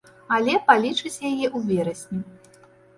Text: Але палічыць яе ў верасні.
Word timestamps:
Але 0.37 0.55
палічыць 0.69 1.13
яе 1.29 1.47
ў 1.51 1.59
верасні. 1.69 2.19